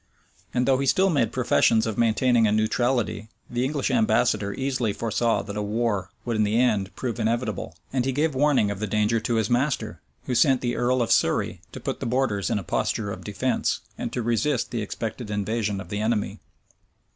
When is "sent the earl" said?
10.33-11.03